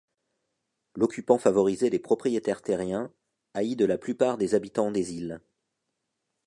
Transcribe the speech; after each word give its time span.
L'occupant 0.95 1.37
favorisait 1.37 1.91
les 1.91 1.99
propriétaires 1.99 2.63
terriens, 2.63 3.13
haïs 3.53 3.75
de 3.75 3.85
la 3.85 3.99
plupart 3.99 4.39
des 4.39 4.55
habitants 4.55 4.89
des 4.89 5.13
îles. 5.13 5.41